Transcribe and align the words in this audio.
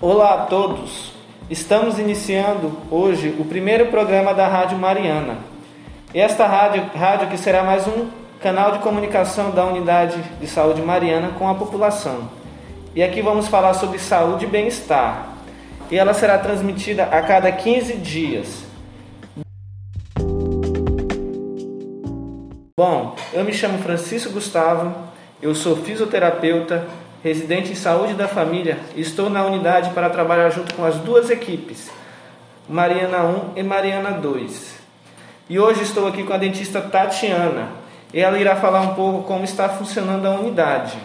Olá 0.00 0.34
a 0.34 0.46
todos! 0.46 1.12
Estamos 1.50 1.98
iniciando 1.98 2.70
hoje 2.88 3.34
o 3.36 3.44
primeiro 3.44 3.86
programa 3.86 4.32
da 4.32 4.46
Rádio 4.46 4.78
Mariana. 4.78 5.38
Esta 6.14 6.46
rádio, 6.46 6.88
rádio 6.94 7.26
que 7.26 7.36
será 7.36 7.64
mais 7.64 7.84
um 7.88 8.08
canal 8.40 8.70
de 8.70 8.78
comunicação 8.78 9.50
da 9.50 9.64
Unidade 9.64 10.22
de 10.40 10.46
Saúde 10.46 10.82
Mariana 10.82 11.30
com 11.36 11.48
a 11.48 11.54
população. 11.56 12.30
E 12.94 13.02
aqui 13.02 13.20
vamos 13.20 13.48
falar 13.48 13.74
sobre 13.74 13.98
saúde 13.98 14.44
e 14.44 14.48
bem-estar. 14.48 15.32
E 15.90 15.98
ela 15.98 16.14
será 16.14 16.38
transmitida 16.38 17.02
a 17.02 17.20
cada 17.20 17.50
15 17.50 17.94
dias. 17.94 18.64
Bom, 22.78 23.16
eu 23.32 23.42
me 23.42 23.52
chamo 23.52 23.78
Francisco 23.78 24.30
Gustavo, 24.30 24.94
eu 25.42 25.56
sou 25.56 25.74
fisioterapeuta, 25.74 26.86
residente 27.22 27.72
em 27.72 27.74
saúde 27.74 28.14
da 28.14 28.28
família 28.28 28.78
estou 28.96 29.28
na 29.28 29.44
unidade 29.44 29.90
para 29.90 30.10
trabalhar 30.10 30.50
junto 30.50 30.74
com 30.74 30.84
as 30.84 30.96
duas 30.96 31.30
equipes, 31.30 31.90
Mariana 32.68 33.24
1 33.24 33.52
e 33.56 33.62
Mariana 33.62 34.12
2. 34.12 34.78
E 35.50 35.58
hoje 35.58 35.82
estou 35.82 36.06
aqui 36.06 36.22
com 36.24 36.32
a 36.32 36.38
dentista 36.38 36.80
Tatiana. 36.80 37.70
Ela 38.12 38.38
irá 38.38 38.56
falar 38.56 38.82
um 38.82 38.94
pouco 38.94 39.26
como 39.26 39.44
está 39.44 39.68
funcionando 39.68 40.26
a 40.26 40.30
unidade. 40.30 40.98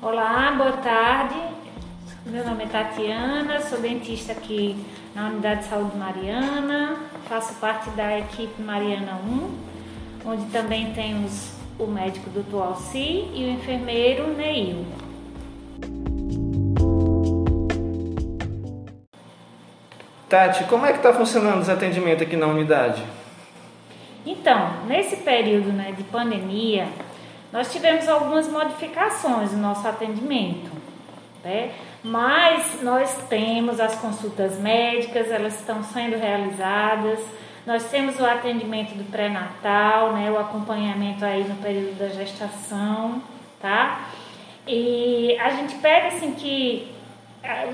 Olá, 0.00 0.52
boa 0.56 0.72
tarde. 0.72 1.43
Meu 2.34 2.44
nome 2.44 2.64
é 2.64 2.66
Tatiana, 2.66 3.60
sou 3.60 3.78
dentista 3.78 4.32
aqui 4.32 4.74
na 5.14 5.28
Unidade 5.28 5.60
de 5.60 5.66
Saúde 5.66 5.96
Mariana, 5.96 6.96
faço 7.28 7.54
parte 7.60 7.88
da 7.90 8.18
equipe 8.18 8.60
Mariana 8.60 9.20
1, 10.24 10.30
onde 10.30 10.44
também 10.46 10.92
temos 10.94 11.52
o 11.78 11.86
médico 11.86 12.28
Dr. 12.30 12.60
Alci 12.60 13.30
e 13.32 13.44
o 13.44 13.50
enfermeiro 13.50 14.26
Neil. 14.34 14.84
Tati, 20.28 20.64
como 20.64 20.86
é 20.86 20.90
que 20.90 20.98
está 20.98 21.12
funcionando 21.12 21.60
os 21.60 21.68
atendimentos 21.68 22.22
aqui 22.22 22.34
na 22.34 22.48
unidade? 22.48 23.00
Então, 24.26 24.82
nesse 24.88 25.18
período 25.18 25.72
né, 25.72 25.94
de 25.96 26.02
pandemia, 26.02 26.88
nós 27.52 27.72
tivemos 27.72 28.08
algumas 28.08 28.48
modificações 28.48 29.52
no 29.52 29.58
nosso 29.58 29.86
atendimento, 29.86 30.72
né? 31.44 31.70
Mas 32.04 32.82
nós 32.82 33.16
temos 33.30 33.80
as 33.80 33.96
consultas 33.96 34.58
médicas, 34.58 35.30
elas 35.30 35.58
estão 35.58 35.82
sendo 35.82 36.18
realizadas, 36.18 37.18
nós 37.66 37.84
temos 37.84 38.20
o 38.20 38.26
atendimento 38.26 38.94
do 38.94 39.10
pré-natal, 39.10 40.12
né, 40.12 40.30
o 40.30 40.38
acompanhamento 40.38 41.24
aí 41.24 41.42
no 41.44 41.54
período 41.56 41.98
da 41.98 42.08
gestação, 42.08 43.22
tá? 43.58 44.10
E 44.68 45.34
a 45.40 45.48
gente 45.50 45.76
pede 45.76 46.08
assim 46.08 46.32
que 46.32 46.92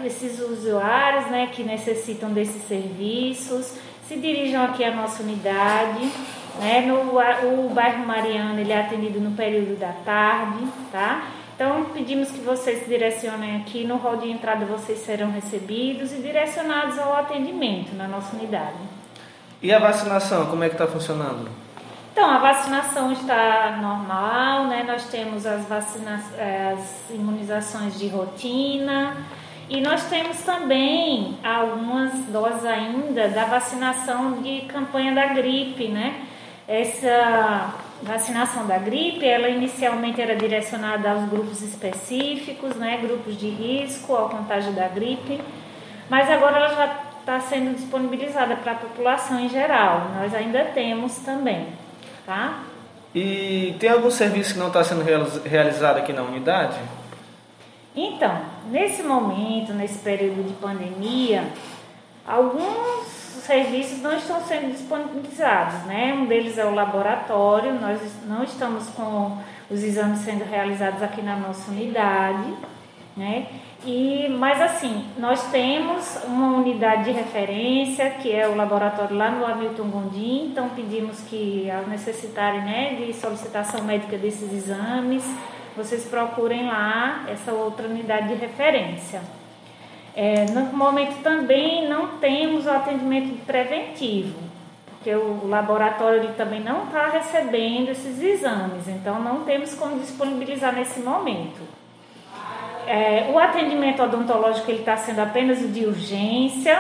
esses 0.05 0.39
usuários 0.41 1.27
né, 1.27 1.48
que 1.53 1.64
necessitam 1.64 2.33
desses 2.33 2.62
serviços 2.69 3.77
se 4.06 4.17
dirijam 4.17 4.64
aqui 4.64 4.84
à 4.84 4.95
nossa 4.95 5.23
unidade. 5.23 6.08
Né? 6.58 6.81
No, 6.83 7.17
o 7.17 7.70
bairro 7.73 8.05
Mariana 8.05 8.61
ele 8.61 8.73
é 8.73 8.81
atendido 8.81 9.20
no 9.20 9.33
período 9.33 9.78
da 9.78 9.92
tarde, 10.05 10.64
tá? 10.91 11.28
Então 11.61 11.84
pedimos 11.92 12.30
que 12.30 12.41
vocês 12.41 12.84
se 12.84 12.89
direcionem 12.89 13.56
aqui 13.56 13.84
no 13.84 13.98
hall 13.98 14.16
de 14.16 14.30
entrada, 14.30 14.64
vocês 14.64 15.00
serão 15.00 15.30
recebidos 15.30 16.11
e 16.11 16.17
direcionados 16.17 16.98
ao 16.98 17.14
atendimento 17.14 17.94
na 17.94 18.08
nossa 18.08 18.34
unidade. 18.34 18.78
E 19.61 19.70
a 19.70 19.78
vacinação, 19.78 20.47
como 20.47 20.64
é 20.64 20.70
que 20.70 20.75
está 20.75 20.86
funcionando? 20.86 21.50
Então, 22.12 22.30
a 22.30 22.39
vacinação 22.39 23.12
está 23.12 23.78
normal, 23.78 24.69
né? 24.69 24.84
Nós 24.86 25.05
temos 25.11 25.44
as, 25.44 25.67
vacina 25.67 26.25
eh, 26.39 26.77
as 26.79 27.11
imunizações 27.11 27.98
de 27.98 28.08
rotina, 28.08 29.18
e 29.68 29.83
nós 29.83 30.05
temos 30.05 30.39
também 30.39 31.36
algumas 31.45 32.11
doses 32.33 32.64
ainda 32.64 33.29
da 33.29 33.45
vacinação 33.45 34.40
de 34.40 34.63
campanha 34.63 35.14
da 35.14 35.27
gripe, 35.27 35.89
né? 35.89 36.23
Essa 36.70 37.75
vacinação 38.01 38.64
da 38.64 38.79
gripe, 38.79 39.27
ela 39.27 39.48
inicialmente 39.48 40.23
era 40.23 40.36
direcionada 40.36 41.11
aos 41.11 41.29
grupos 41.29 41.63
específicos, 41.63 42.77
né? 42.77 43.01
Grupos 43.03 43.36
de 43.36 43.48
risco 43.48 44.14
ao 44.14 44.29
contágio 44.29 44.70
da 44.70 44.86
gripe, 44.86 45.41
mas 46.08 46.31
agora 46.31 46.58
ela 46.58 46.69
já 46.69 47.01
está 47.19 47.41
sendo 47.41 47.75
disponibilizada 47.75 48.55
para 48.55 48.70
a 48.70 48.75
população 48.77 49.41
em 49.41 49.48
geral. 49.48 50.13
Nós 50.17 50.33
ainda 50.33 50.64
temos 50.67 51.17
também, 51.17 51.67
tá? 52.25 52.61
E 53.13 53.75
tem 53.81 53.91
algum 53.91 54.08
serviço 54.08 54.52
que 54.52 54.61
não 54.61 54.69
está 54.69 54.85
sendo 54.85 55.02
realizado 55.45 55.97
aqui 55.97 56.13
na 56.13 56.23
unidade? 56.23 56.79
Então, 57.97 58.42
nesse 58.70 59.02
momento, 59.02 59.73
nesse 59.73 59.98
período 59.98 60.47
de 60.47 60.55
pandemia, 60.55 61.42
alguns 62.25 63.09
serviços 63.50 64.00
não 64.00 64.16
estão 64.16 64.40
sendo 64.42 64.70
disponibilizados, 64.70 65.83
né? 65.86 66.14
Um 66.14 66.27
deles 66.27 66.56
é 66.56 66.64
o 66.64 66.72
laboratório, 66.72 67.74
nós 67.80 68.00
não 68.24 68.44
estamos 68.44 68.88
com 68.90 69.38
os 69.68 69.83
exames 69.83 70.20
sendo 70.20 70.44
realizados 70.44 71.02
aqui 71.02 71.20
na 71.20 71.34
nossa 71.34 71.68
unidade, 71.72 72.55
né? 73.16 73.48
E, 73.84 74.28
mas 74.39 74.60
assim, 74.60 75.05
nós 75.18 75.50
temos 75.50 76.22
uma 76.27 76.58
unidade 76.58 77.05
de 77.05 77.10
referência, 77.10 78.08
que 78.10 78.30
é 78.30 78.46
o 78.46 78.55
laboratório 78.55 79.16
lá 79.16 79.33
no 79.33 79.44
Hamilton 79.44 79.89
Gondim, 79.89 80.50
então 80.52 80.68
pedimos 80.68 81.20
que, 81.22 81.68
ao 81.72 81.89
necessitarem 81.89 82.60
né, 82.60 82.94
de 82.94 83.12
solicitação 83.12 83.83
médica 83.83 84.16
desses 84.16 84.52
exames, 84.52 85.24
vocês 85.77 86.05
procurem 86.05 86.68
lá 86.68 87.24
essa 87.28 87.52
outra 87.52 87.89
unidade 87.89 88.28
de 88.28 88.34
referência. 88.34 89.20
É, 90.14 90.46
no 90.46 90.76
momento 90.76 91.22
também 91.22 91.88
não 91.88 92.18
temos 92.18 92.66
o 92.66 92.70
atendimento 92.70 93.44
preventivo, 93.46 94.38
porque 94.90 95.14
o 95.14 95.46
laboratório 95.46 96.18
ele 96.18 96.32
também 96.34 96.60
não 96.60 96.84
está 96.84 97.08
recebendo 97.08 97.90
esses 97.90 98.20
exames, 98.20 98.88
então 98.88 99.20
não 99.22 99.44
temos 99.44 99.74
como 99.74 99.98
disponibilizar 99.98 100.74
nesse 100.74 101.00
momento. 101.00 101.60
É, 102.86 103.30
o 103.32 103.38
atendimento 103.38 104.02
odontológico 104.02 104.72
está 104.72 104.96
sendo 104.96 105.20
apenas 105.20 105.62
o 105.62 105.68
de 105.68 105.86
urgência, 105.86 106.77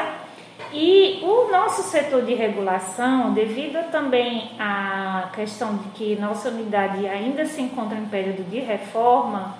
e 0.72 1.20
o 1.22 1.50
nosso 1.50 1.82
setor 1.82 2.22
de 2.22 2.34
regulação, 2.34 3.32
devido 3.32 3.90
também 3.90 4.52
à 4.58 5.28
questão 5.34 5.76
de 5.76 5.88
que 5.90 6.16
nossa 6.16 6.48
unidade 6.48 7.08
ainda 7.08 7.44
se 7.44 7.60
encontra 7.60 7.98
em 7.98 8.04
período 8.04 8.48
de 8.48 8.60
reforma, 8.60 9.56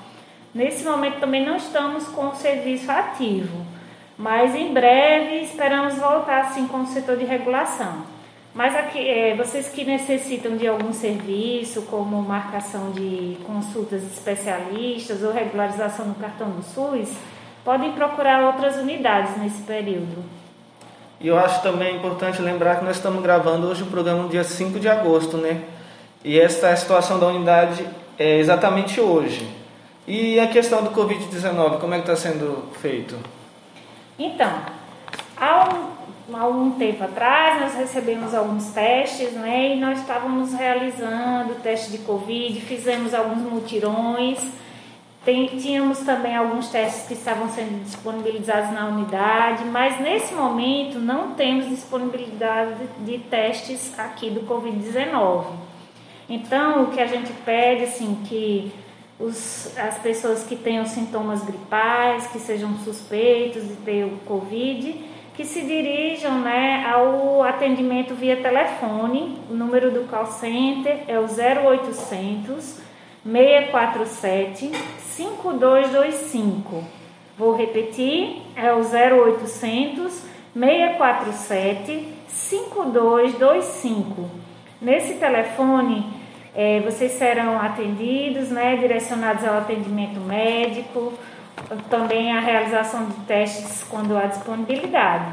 nesse 0.55 0.85
momento 0.85 1.21
também 1.21 1.45
não 1.45 1.57
estamos 1.57 2.09
com 2.09 2.29
o 2.29 2.35
serviço 2.35 2.91
ativo, 2.91 3.65
mas 4.17 4.55
em 4.55 4.73
breve 4.73 5.43
esperamos 5.43 5.95
voltar 5.95 6.43
assim 6.43 6.67
com 6.67 6.83
o 6.83 6.87
setor 6.87 7.17
de 7.17 7.25
regulação. 7.25 8.05
Mas 8.53 8.75
aqui, 8.75 8.99
é, 8.99 9.37
vocês 9.37 9.69
que 9.69 9.85
necessitam 9.85 10.57
de 10.57 10.67
algum 10.67 10.93
serviço, 10.93 11.83
como 11.83 12.21
marcação 12.21 12.91
de 12.91 13.39
consultas 13.47 14.03
especialistas 14.03 15.23
ou 15.23 15.33
regularização 15.33 16.07
no 16.07 16.15
cartão 16.17 16.51
do 16.51 16.63
SUS, 16.63 17.09
podem 17.65 17.93
procurar 17.93 18.43
outras 18.45 18.77
unidades 18.77 19.37
nesse 19.37 19.63
período. 19.63 20.25
E 21.21 21.29
eu 21.29 21.39
acho 21.39 21.63
também 21.63 21.97
importante 21.97 22.43
lembrar 22.43 22.79
que 22.79 22.85
nós 22.85 22.97
estamos 22.97 23.23
gravando 23.23 23.69
hoje 23.69 23.83
o 23.83 23.87
programa 23.87 24.23
no 24.23 24.29
dia 24.29 24.43
5 24.43 24.81
de 24.81 24.89
agosto, 24.89 25.37
né? 25.37 25.63
E 26.25 26.39
esta 26.41 26.69
é 26.69 26.73
a 26.73 26.77
situação 26.77 27.21
da 27.21 27.27
unidade 27.27 27.87
é 28.19 28.39
exatamente 28.39 29.01
hoje. 29.01 29.60
E 30.11 30.41
a 30.41 30.49
questão 30.49 30.83
do 30.83 30.91
Covid-19, 30.91 31.79
como 31.79 31.95
é 31.95 32.01
que 32.01 32.11
está 32.11 32.17
sendo 32.17 32.69
feito? 32.81 33.17
Então, 34.19 34.51
há 35.37 35.69
um, 35.73 36.37
há 36.37 36.49
um 36.49 36.73
tempo 36.73 37.05
atrás 37.05 37.61
nós 37.61 37.75
recebemos 37.77 38.35
alguns 38.35 38.73
testes, 38.73 39.35
né? 39.35 39.77
E 39.77 39.79
nós 39.79 40.01
estávamos 40.01 40.53
realizando 40.53 41.63
teste 41.63 41.93
de 41.93 41.99
Covid, 41.99 42.61
fizemos 42.63 43.15
alguns 43.15 43.39
mutirões 43.39 44.41
tem, 45.25 45.47
tínhamos 45.47 45.99
também 46.01 46.35
alguns 46.35 46.71
testes 46.71 47.07
que 47.07 47.13
estavam 47.13 47.49
sendo 47.51 47.85
disponibilizados 47.85 48.73
na 48.73 48.87
unidade, 48.89 49.65
mas 49.67 50.01
nesse 50.01 50.35
momento 50.35 50.99
não 50.99 51.35
temos 51.35 51.69
disponibilidade 51.69 52.75
de 53.01 53.19
testes 53.19 53.97
aqui 53.99 54.31
do 54.31 54.41
Covid-19. 54.41 55.45
Então, 56.29 56.85
o 56.85 56.87
que 56.89 57.01
a 57.01 57.07
gente 57.07 57.33
pede, 57.45 57.85
assim, 57.85 58.19
que 58.27 58.73
os, 59.21 59.79
as 59.79 59.99
pessoas 59.99 60.43
que 60.43 60.57
tenham 60.57 60.87
sintomas 60.87 61.45
gripais, 61.45 62.27
que 62.29 62.39
sejam 62.39 62.79
suspeitos 62.79 63.69
de 63.69 63.75
ter 63.77 64.05
o 64.05 64.17
Covid, 64.27 65.05
que 65.35 65.45
se 65.45 65.61
dirijam 65.61 66.41
né, 66.41 66.91
ao 66.91 67.43
atendimento 67.43 68.15
via 68.15 68.37
telefone. 68.37 69.37
O 69.51 69.55
número 69.55 69.91
do 69.91 70.09
call 70.09 70.25
center 70.27 71.05
é 71.07 71.19
o 71.19 71.25
0800 71.25 72.89
647 73.23 74.73
5225. 74.99 76.83
Vou 77.37 77.55
repetir, 77.55 78.41
é 78.57 78.73
o 78.73 78.81
0800 78.81 80.31
647 80.53 82.09
5225. 82.27 84.29
Nesse 84.81 85.15
telefone, 85.15 86.20
É, 86.55 86.81
vocês 86.81 87.13
serão 87.13 87.61
atendidos, 87.61 88.51
né, 88.51 88.77
direcionados 88.77 89.45
ao 89.45 89.59
atendimento 89.59 90.19
médico, 90.21 91.13
também 91.89 92.37
a 92.37 92.41
realização 92.41 93.07
de 93.07 93.15
testes 93.27 93.85
quando 93.89 94.17
há 94.17 94.27
disponibilidade. 94.27 95.33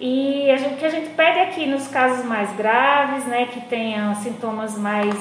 E 0.00 0.48
o 0.72 0.76
que 0.76 0.84
a 0.84 0.90
gente 0.90 1.10
pede 1.10 1.38
aqui 1.38 1.66
nos 1.66 1.86
casos 1.86 2.24
mais 2.24 2.50
graves, 2.56 3.24
né, 3.26 3.46
que 3.46 3.60
tenham 3.60 4.14
sintomas 4.16 4.76
mais 4.76 5.14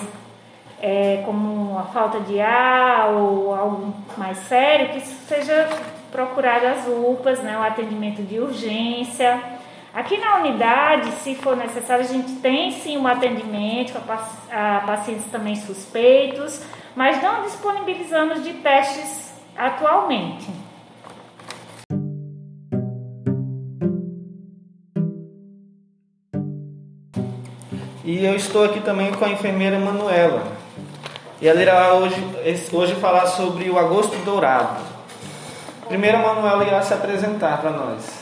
é, 0.82 1.22
como 1.26 1.78
a 1.78 1.84
falta 1.84 2.20
de 2.22 2.42
ar 2.42 3.12
ou 3.12 3.54
algo 3.54 3.94
mais 4.18 4.38
sério, 4.40 4.90
que 4.90 5.02
seja 5.02 5.70
procurado 6.12 6.66
as 6.66 6.88
UPAs, 6.88 7.40
né, 7.40 7.58
o 7.58 7.62
atendimento 7.62 8.24
de 8.24 8.40
urgência. 8.40 9.40
Aqui 9.94 10.18
na 10.18 10.38
unidade, 10.38 11.12
se 11.22 11.36
for 11.36 11.58
necessário, 11.58 12.06
a 12.06 12.08
gente 12.08 12.36
tem 12.36 12.72
sim 12.72 12.98
um 12.98 13.06
atendimento 13.06 13.98
a, 13.98 14.84
pacientes 14.88 15.26
também 15.30 15.54
suspeitos, 15.58 16.64
mas 16.96 17.22
não 17.22 17.42
disponibilizamos 17.42 18.42
de 18.42 18.54
testes 18.54 19.34
atualmente. 19.58 20.50
E 28.06 28.26
eu 28.26 28.36
estou 28.36 28.64
aqui 28.64 28.80
também 28.80 29.12
com 29.12 29.26
a 29.26 29.30
enfermeira 29.30 29.78
Manuela. 29.78 30.44
E 31.42 31.48
ela 31.48 31.62
irá 31.62 31.96
hoje, 31.96 32.16
hoje 32.72 32.96
falar 32.96 33.26
sobre 33.26 33.70
o 33.70 33.78
agosto 33.78 34.16
dourado. 34.24 34.82
Primeiro 35.90 36.18
a 36.18 36.22
Manuela 36.22 36.64
irá 36.66 36.82
se 36.82 36.94
apresentar 36.94 37.60
para 37.60 37.72
nós. 37.72 38.21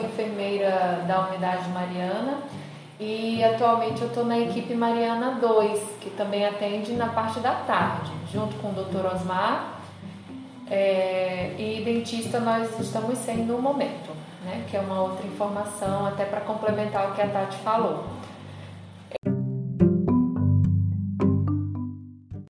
Enfermeira 0.00 1.04
da 1.06 1.28
Unidade 1.28 1.68
Mariana 1.70 2.38
e 3.00 3.42
atualmente 3.42 4.02
eu 4.02 4.08
estou 4.08 4.26
na 4.26 4.38
equipe 4.38 4.74
Mariana 4.74 5.38
2, 5.40 5.80
que 6.02 6.10
também 6.10 6.44
atende 6.44 6.92
na 6.92 7.08
parte 7.08 7.40
da 7.40 7.54
tarde, 7.54 8.12
junto 8.30 8.54
com 8.56 8.68
o 8.68 8.72
Dr. 8.72 9.06
Osmar. 9.06 9.80
É, 10.70 11.54
e 11.58 11.82
dentista 11.82 12.38
nós 12.38 12.78
estamos 12.78 13.18
sem 13.18 13.38
no 13.38 13.58
momento, 13.58 14.10
né? 14.44 14.64
que 14.70 14.76
é 14.76 14.80
uma 14.80 15.00
outra 15.00 15.26
informação, 15.26 16.06
até 16.06 16.26
para 16.26 16.42
complementar 16.42 17.10
o 17.10 17.14
que 17.14 17.22
a 17.22 17.26
Tati 17.26 17.56
falou. 17.58 18.04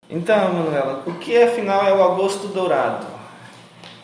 Então, 0.08 0.52
Manuela, 0.52 1.04
o 1.06 1.14
que 1.14 1.40
afinal 1.40 1.86
é 1.86 1.94
o 1.94 2.02
agosto 2.02 2.48
dourado? 2.48 3.19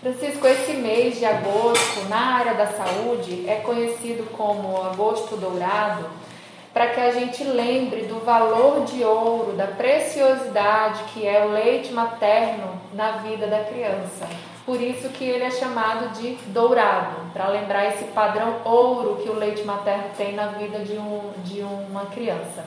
Francisco, 0.07 0.47
esse 0.47 0.75
mês 0.75 1.19
de 1.19 1.25
agosto 1.25 2.09
na 2.09 2.37
área 2.37 2.55
da 2.55 2.69
saúde 2.69 3.45
é 3.49 3.57
conhecido 3.57 4.31
como 4.37 4.81
agosto 4.81 5.37
dourado 5.37 6.07
para 6.73 6.87
que 6.91 7.01
a 7.01 7.11
gente 7.11 7.43
lembre 7.43 8.03
do 8.03 8.25
valor 8.25 8.85
de 8.85 9.03
ouro, 9.03 9.55
da 9.55 9.67
preciosidade 9.67 11.03
que 11.13 11.27
é 11.27 11.45
o 11.45 11.51
leite 11.51 11.93
materno 11.93 12.81
na 12.95 13.17
vida 13.17 13.49
da 13.49 13.65
criança. 13.65 14.29
Por 14.65 14.81
isso 14.81 15.09
que 15.09 15.25
ele 15.25 15.43
é 15.43 15.51
chamado 15.51 16.17
de 16.21 16.37
dourado, 16.53 17.17
para 17.33 17.49
lembrar 17.49 17.87
esse 17.89 18.05
padrão 18.05 18.59
ouro 18.65 19.17
que 19.25 19.29
o 19.29 19.35
leite 19.35 19.65
materno 19.65 20.05
tem 20.17 20.37
na 20.37 20.47
vida 20.49 20.79
de, 20.81 20.97
um, 20.97 21.33
de 21.45 21.63
uma 21.63 22.07
criança. 22.07 22.65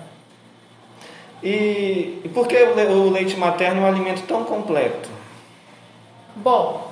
E, 1.41 2.19
e 2.21 2.31
por 2.33 2.49
que 2.49 2.57
o 2.57 3.09
leite 3.09 3.37
materno 3.37 3.79
é 3.79 3.83
um 3.85 3.87
alimento 3.87 4.23
tão 4.23 4.43
completo? 4.43 5.07
Bom, 6.35 6.89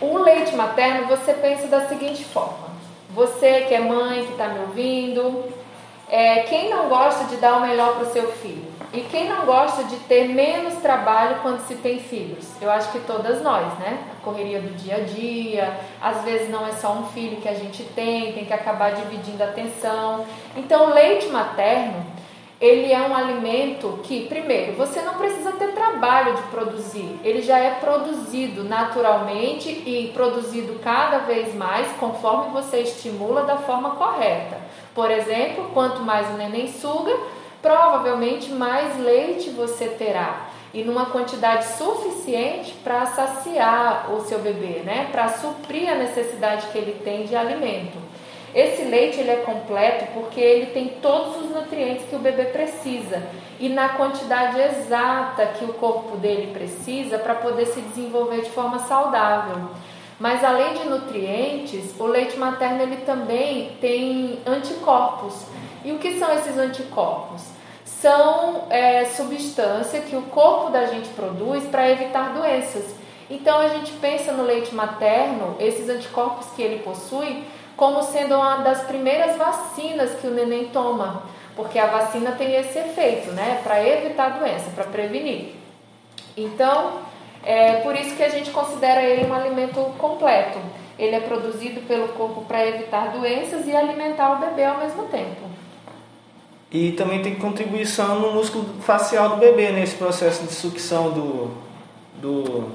o 0.00 0.18
leite 0.18 0.54
materno 0.56 1.06
você 1.06 1.32
pensa 1.34 1.66
da 1.66 1.86
seguinte 1.86 2.24
forma: 2.24 2.70
você 3.10 3.62
que 3.62 3.74
é 3.74 3.80
mãe, 3.80 4.24
que 4.24 4.32
está 4.32 4.48
me 4.48 4.60
ouvindo, 4.60 5.44
é, 6.08 6.40
quem 6.40 6.70
não 6.70 6.88
gosta 6.88 7.24
de 7.24 7.36
dar 7.36 7.56
o 7.56 7.60
melhor 7.60 7.96
para 7.96 8.08
o 8.08 8.12
seu 8.12 8.30
filho? 8.32 8.70
E 8.92 9.02
quem 9.02 9.28
não 9.28 9.46
gosta 9.46 9.84
de 9.84 9.96
ter 10.00 10.28
menos 10.28 10.74
trabalho 10.82 11.36
quando 11.42 11.64
se 11.64 11.76
tem 11.76 12.00
filhos? 12.00 12.44
Eu 12.60 12.68
acho 12.68 12.90
que 12.90 12.98
todas 12.98 13.40
nós, 13.40 13.72
né? 13.78 14.02
A 14.18 14.24
correria 14.24 14.60
do 14.60 14.76
dia 14.76 14.96
a 14.96 15.00
dia, 15.00 15.78
às 16.02 16.24
vezes 16.24 16.50
não 16.50 16.66
é 16.66 16.72
só 16.72 16.94
um 16.94 17.04
filho 17.06 17.40
que 17.40 17.48
a 17.48 17.54
gente 17.54 17.84
tem, 17.84 18.32
tem 18.32 18.44
que 18.44 18.52
acabar 18.52 18.92
dividindo 18.92 19.40
a 19.44 19.46
atenção. 19.46 20.26
Então, 20.56 20.90
o 20.90 20.92
leite 20.92 21.28
materno, 21.28 22.04
ele 22.60 22.92
é 22.92 23.00
um 23.00 23.16
alimento 23.16 24.00
que, 24.02 24.26
primeiro, 24.26 24.74
você 24.74 25.00
não 25.00 25.14
precisa 25.14 25.52
ter 25.52 25.72
trabalho 25.72 26.34
de 26.34 26.42
produzir, 26.42 27.18
ele 27.24 27.40
já 27.40 27.58
é 27.58 27.70
produzido 27.76 28.62
naturalmente 28.64 29.68
e 29.70 30.10
produzido 30.12 30.78
cada 30.80 31.18
vez 31.20 31.54
mais 31.54 31.90
conforme 31.98 32.52
você 32.52 32.80
estimula 32.82 33.44
da 33.44 33.56
forma 33.56 33.92
correta. 33.92 34.58
Por 34.94 35.10
exemplo, 35.10 35.70
quanto 35.72 36.02
mais 36.02 36.28
o 36.28 36.36
neném 36.36 36.68
suga, 36.68 37.16
provavelmente 37.62 38.50
mais 38.50 38.98
leite 38.98 39.50
você 39.50 39.86
terá 39.86 40.48
e 40.72 40.82
numa 40.82 41.06
quantidade 41.06 41.64
suficiente 41.76 42.74
para 42.84 43.06
saciar 43.06 44.12
o 44.12 44.20
seu 44.20 44.38
bebê, 44.38 44.82
né? 44.84 45.08
Para 45.10 45.28
suprir 45.28 45.90
a 45.90 45.96
necessidade 45.96 46.68
que 46.68 46.78
ele 46.78 47.00
tem 47.02 47.24
de 47.24 47.34
alimento. 47.34 48.09
Esse 48.54 48.82
leite 48.82 49.20
ele 49.20 49.30
é 49.30 49.36
completo 49.36 50.06
porque 50.12 50.40
ele 50.40 50.66
tem 50.66 50.88
todos 51.00 51.36
os 51.36 51.50
nutrientes 51.50 52.06
que 52.08 52.16
o 52.16 52.18
bebê 52.18 52.46
precisa 52.46 53.22
e 53.60 53.68
na 53.68 53.90
quantidade 53.90 54.60
exata 54.60 55.46
que 55.46 55.64
o 55.64 55.74
corpo 55.74 56.16
dele 56.16 56.52
precisa 56.52 57.18
para 57.18 57.34
poder 57.34 57.66
se 57.66 57.80
desenvolver 57.80 58.42
de 58.42 58.50
forma 58.50 58.80
saudável. 58.80 59.68
Mas 60.18 60.42
além 60.42 60.74
de 60.74 60.88
nutrientes, 60.88 61.94
o 61.98 62.06
leite 62.06 62.36
materno 62.36 62.82
ele 62.82 62.98
também 62.98 63.76
tem 63.80 64.38
anticorpos. 64.46 65.44
E 65.84 65.92
o 65.92 65.98
que 65.98 66.18
são 66.18 66.32
esses 66.34 66.58
anticorpos? 66.58 67.42
São 67.84 68.64
é, 68.68 69.04
substância 69.06 70.00
que 70.00 70.16
o 70.16 70.22
corpo 70.22 70.70
da 70.70 70.86
gente 70.86 71.08
produz 71.10 71.64
para 71.64 71.88
evitar 71.90 72.34
doenças. 72.34 72.94
Então 73.30 73.60
a 73.60 73.68
gente 73.68 73.92
pensa 73.92 74.32
no 74.32 74.42
leite 74.42 74.74
materno, 74.74 75.56
esses 75.60 75.88
anticorpos 75.88 76.46
que 76.56 76.62
ele 76.62 76.82
possui, 76.82 77.44
como 77.80 78.02
sendo 78.02 78.34
uma 78.34 78.56
das 78.56 78.82
primeiras 78.82 79.38
vacinas 79.38 80.10
que 80.20 80.26
o 80.26 80.30
neném 80.30 80.68
toma, 80.68 81.22
porque 81.56 81.78
a 81.78 81.86
vacina 81.86 82.32
tem 82.32 82.54
esse 82.54 82.78
efeito, 82.78 83.32
né, 83.32 83.58
para 83.64 83.82
evitar 83.82 84.38
doença, 84.38 84.70
para 84.74 84.84
prevenir. 84.84 85.54
Então, 86.36 86.98
é 87.42 87.76
por 87.76 87.96
isso 87.96 88.14
que 88.14 88.22
a 88.22 88.28
gente 88.28 88.50
considera 88.50 89.02
ele 89.02 89.26
um 89.26 89.32
alimento 89.32 89.80
completo. 89.96 90.58
Ele 90.98 91.16
é 91.16 91.20
produzido 91.20 91.80
pelo 91.88 92.08
corpo 92.08 92.42
para 92.42 92.66
evitar 92.66 93.12
doenças 93.12 93.66
e 93.66 93.74
alimentar 93.74 94.32
o 94.32 94.40
bebê 94.40 94.66
ao 94.66 94.76
mesmo 94.76 95.04
tempo. 95.04 95.48
E 96.70 96.92
também 96.92 97.22
tem 97.22 97.36
contribuição 97.36 98.20
no 98.20 98.32
músculo 98.32 98.66
facial 98.82 99.30
do 99.30 99.36
bebê 99.36 99.72
nesse 99.72 99.96
processo 99.96 100.44
de 100.44 100.52
sucção 100.52 101.12
do, 101.12 101.50
do 102.20 102.68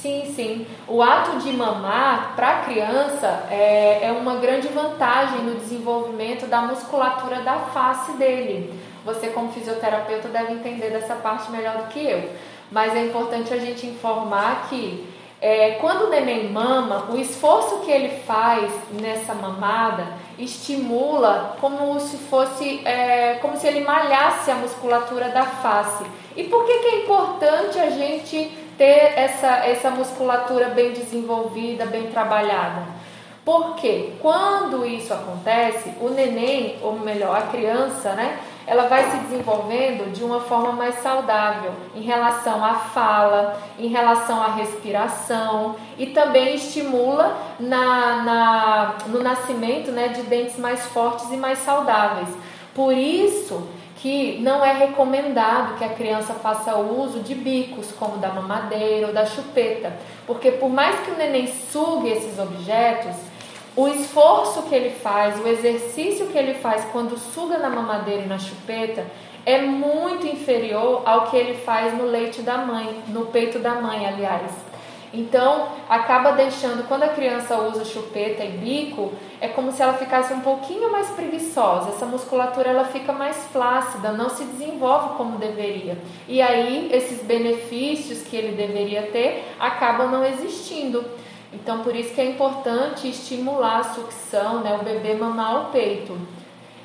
Sim, 0.00 0.32
sim. 0.34 0.66
O 0.86 1.02
ato 1.02 1.38
de 1.38 1.52
mamar 1.52 2.34
para 2.36 2.50
a 2.50 2.60
criança 2.62 3.46
é, 3.50 4.06
é 4.06 4.12
uma 4.12 4.36
grande 4.36 4.68
vantagem 4.68 5.40
no 5.40 5.56
desenvolvimento 5.56 6.46
da 6.46 6.62
musculatura 6.62 7.40
da 7.40 7.58
face 7.58 8.12
dele. 8.12 8.72
Você, 9.04 9.28
como 9.28 9.52
fisioterapeuta, 9.52 10.28
deve 10.28 10.52
entender 10.52 10.90
dessa 10.90 11.14
parte 11.14 11.50
melhor 11.50 11.78
do 11.78 11.88
que 11.88 12.04
eu 12.06 12.30
mas 12.70 12.94
é 12.94 13.06
importante 13.06 13.52
a 13.52 13.58
gente 13.58 13.86
informar 13.86 14.68
que 14.68 15.06
é, 15.40 15.72
quando 15.80 16.06
o 16.06 16.10
neném 16.10 16.50
mama, 16.50 17.06
o 17.10 17.16
esforço 17.16 17.78
que 17.80 17.90
ele 17.90 18.22
faz 18.22 18.72
nessa 19.00 19.34
mamada 19.34 20.08
estimula 20.36 21.56
como 21.60 21.98
se 22.00 22.16
fosse, 22.16 22.84
é, 22.84 23.34
como 23.40 23.56
se 23.56 23.66
ele 23.66 23.80
malhasse 23.80 24.50
a 24.50 24.56
musculatura 24.56 25.28
da 25.28 25.44
face. 25.44 26.04
E 26.36 26.44
por 26.44 26.64
que, 26.66 26.78
que 26.78 26.86
é 26.86 27.04
importante 27.04 27.78
a 27.78 27.90
gente 27.90 28.50
ter 28.78 29.12
essa, 29.18 29.66
essa 29.66 29.90
musculatura 29.90 30.70
bem 30.70 30.92
desenvolvida, 30.92 31.84
bem 31.84 32.06
trabalhada? 32.06 32.82
Porque 33.44 34.12
quando 34.20 34.86
isso 34.86 35.12
acontece, 35.12 35.90
o 36.00 36.08
neném, 36.10 36.78
ou 36.82 36.92
melhor, 36.92 37.36
a 37.36 37.42
criança, 37.42 38.12
né? 38.12 38.38
ela 38.68 38.86
vai 38.86 39.10
se 39.10 39.16
desenvolvendo 39.16 40.12
de 40.12 40.22
uma 40.22 40.40
forma 40.40 40.72
mais 40.72 40.96
saudável 40.96 41.72
em 41.96 42.02
relação 42.02 42.62
à 42.62 42.74
fala, 42.74 43.58
em 43.78 43.88
relação 43.88 44.42
à 44.42 44.48
respiração 44.48 45.76
e 45.96 46.08
também 46.08 46.54
estimula 46.54 47.34
na, 47.58 48.22
na, 48.22 48.94
no 49.06 49.22
nascimento 49.22 49.90
né, 49.90 50.08
de 50.08 50.20
dentes 50.22 50.58
mais 50.58 50.84
fortes 50.84 51.32
e 51.32 51.36
mais 51.38 51.60
saudáveis. 51.60 52.28
Por 52.74 52.92
isso 52.92 53.66
que 53.98 54.38
não 54.40 54.64
é 54.64 54.72
recomendado 54.72 55.76
que 55.76 55.84
a 55.84 55.88
criança 55.88 56.32
faça 56.34 56.76
uso 56.76 57.20
de 57.20 57.34
bicos, 57.34 57.90
como 57.92 58.18
da 58.18 58.28
mamadeira 58.28 59.08
ou 59.08 59.12
da 59.12 59.26
chupeta, 59.26 59.92
porque 60.26 60.52
por 60.52 60.70
mais 60.70 61.00
que 61.00 61.10
o 61.10 61.16
neném 61.16 61.52
sugue 61.70 62.08
esses 62.08 62.38
objetos, 62.38 63.16
o 63.74 63.88
esforço 63.88 64.62
que 64.62 64.74
ele 64.74 64.90
faz, 64.90 65.38
o 65.40 65.46
exercício 65.46 66.26
que 66.28 66.38
ele 66.38 66.54
faz 66.54 66.84
quando 66.92 67.18
suga 67.18 67.58
na 67.58 67.68
mamadeira 67.68 68.22
e 68.22 68.26
na 68.26 68.38
chupeta 68.38 69.04
é 69.44 69.62
muito 69.62 70.26
inferior 70.26 71.02
ao 71.04 71.30
que 71.30 71.36
ele 71.36 71.54
faz 71.54 71.96
no 71.96 72.04
leite 72.04 72.42
da 72.42 72.58
mãe, 72.58 73.02
no 73.08 73.26
peito 73.26 73.58
da 73.58 73.76
mãe, 73.76 74.06
aliás. 74.06 74.67
Então, 75.12 75.68
acaba 75.88 76.32
deixando, 76.32 76.86
quando 76.86 77.04
a 77.04 77.08
criança 77.08 77.56
usa 77.58 77.84
chupeta 77.84 78.44
e 78.44 78.50
bico, 78.50 79.12
é 79.40 79.48
como 79.48 79.72
se 79.72 79.82
ela 79.82 79.94
ficasse 79.94 80.34
um 80.34 80.40
pouquinho 80.40 80.92
mais 80.92 81.08
preguiçosa. 81.10 81.90
Essa 81.90 82.04
musculatura 82.04 82.68
ela 82.68 82.84
fica 82.84 83.12
mais 83.12 83.36
flácida, 83.52 84.12
não 84.12 84.28
se 84.28 84.44
desenvolve 84.44 85.16
como 85.16 85.38
deveria. 85.38 85.96
E 86.26 86.42
aí, 86.42 86.90
esses 86.92 87.22
benefícios 87.22 88.22
que 88.22 88.36
ele 88.36 88.54
deveria 88.54 89.02
ter 89.02 89.44
acabam 89.58 90.10
não 90.10 90.24
existindo. 90.24 91.04
Então, 91.52 91.82
por 91.82 91.96
isso 91.96 92.14
que 92.14 92.20
é 92.20 92.26
importante 92.26 93.08
estimular 93.08 93.78
a 93.78 93.84
sucção, 93.84 94.60
né, 94.60 94.76
o 94.78 94.84
bebê 94.84 95.14
mamar 95.14 95.68
o 95.68 95.72
peito. 95.72 96.18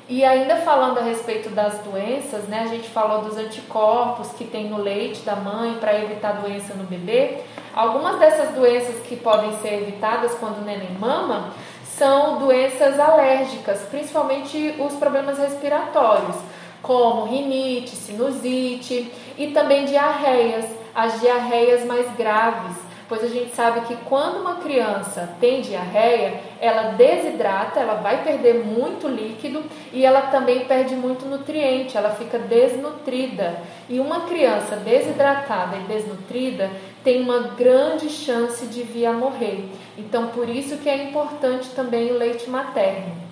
E 0.08 0.24
ainda 0.24 0.58
falando 0.58 0.98
a 0.98 1.02
respeito 1.02 1.50
das 1.50 1.80
doenças, 1.80 2.44
né, 2.48 2.62
a 2.62 2.68
gente 2.68 2.90
falou 2.90 3.22
dos 3.24 3.38
anticorpos 3.38 4.30
que 4.34 4.44
tem 4.46 4.70
no 4.70 4.78
leite 4.78 5.22
da 5.22 5.36
mãe 5.36 5.76
para 5.80 5.98
evitar 5.98 6.42
doença 6.42 6.74
no 6.74 6.84
bebê. 6.84 7.42
Algumas 7.76 8.20
dessas 8.20 8.52
doenças 8.52 9.02
que 9.08 9.16
podem 9.16 9.58
ser 9.58 9.82
evitadas 9.82 10.36
quando 10.36 10.60
o 10.60 10.66
neném 10.66 10.96
mama 11.00 11.52
são 11.98 12.38
doenças 12.38 13.00
alérgicas, 13.00 13.82
principalmente 13.90 14.76
os 14.80 14.94
problemas 14.94 15.38
respiratórios, 15.40 16.36
como 16.82 17.26
rinite, 17.26 17.96
sinusite 17.96 19.12
e 19.38 19.48
também 19.48 19.86
diarreias, 19.86 20.66
as 20.94 21.20
diarreias 21.20 21.86
mais 21.86 22.16
graves 22.16 22.76
pois 23.14 23.24
a 23.24 23.28
gente 23.28 23.54
sabe 23.56 23.82
que 23.82 23.96
quando 24.06 24.40
uma 24.40 24.56
criança 24.56 25.30
tem 25.40 25.62
diarreia, 25.62 26.40
ela 26.60 26.94
desidrata, 26.94 27.80
ela 27.80 27.96
vai 27.96 28.24
perder 28.24 28.66
muito 28.66 29.08
líquido 29.08 29.64
e 29.92 30.04
ela 30.04 30.22
também 30.22 30.66
perde 30.66 30.96
muito 30.96 31.26
nutriente, 31.26 31.96
ela 31.96 32.12
fica 32.12 32.40
desnutrida. 32.40 33.56
E 33.88 34.00
uma 34.00 34.22
criança 34.22 34.78
desidratada 34.78 35.78
e 35.78 35.82
desnutrida 35.82 36.72
tem 37.04 37.22
uma 37.22 37.40
grande 37.58 38.10
chance 38.10 38.66
de 38.68 38.84
vir 38.84 39.06
a 39.06 39.14
morrer. 39.14 39.70
Então, 39.98 40.28
por 40.28 40.48
isso 40.50 40.78
que 40.78 40.90
é 40.90 41.10
importante 41.10 41.70
também 41.70 42.12
o 42.12 42.18
leite 42.18 42.50
materno. 42.50 43.24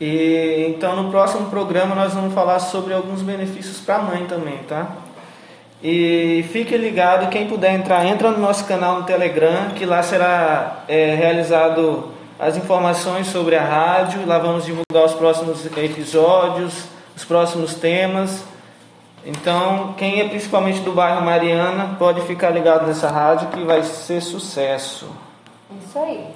E 0.00 0.66
então 0.68 1.00
no 1.00 1.12
próximo 1.12 1.48
programa 1.48 1.94
nós 1.94 2.12
vamos 2.12 2.34
falar 2.34 2.58
sobre 2.58 2.92
alguns 2.92 3.22
benefícios 3.22 3.78
para 3.78 3.96
a 3.96 4.02
mãe 4.02 4.26
também, 4.26 4.58
tá? 4.68 4.96
E 5.80 6.44
fique 6.52 6.76
ligado, 6.76 7.30
quem 7.30 7.46
puder 7.46 7.72
entrar, 7.74 8.04
entra 8.04 8.32
no 8.32 8.38
nosso 8.38 8.64
canal 8.64 8.98
no 8.98 9.04
Telegram, 9.04 9.70
que 9.76 9.86
lá 9.86 10.02
será 10.02 10.84
é, 10.88 11.14
realizado 11.14 12.08
as 12.36 12.56
informações 12.56 13.28
sobre 13.28 13.54
a 13.54 13.62
rádio. 13.62 14.26
Lá 14.26 14.40
vamos 14.40 14.64
divulgar 14.64 15.04
os 15.04 15.12
próximos 15.12 15.64
episódios, 15.66 16.84
os 17.16 17.24
próximos 17.24 17.74
temas. 17.74 18.44
Então, 19.24 19.94
quem 19.96 20.20
é 20.20 20.28
principalmente 20.28 20.80
do 20.80 20.92
bairro 20.92 21.24
Mariana, 21.24 21.96
pode 21.98 22.20
ficar 22.22 22.50
ligado 22.50 22.86
nessa 22.86 23.08
rádio 23.08 23.48
que 23.48 23.62
vai 23.64 23.82
ser 23.82 24.20
sucesso. 24.20 25.08
Isso 25.86 25.98
aí. 25.98 26.26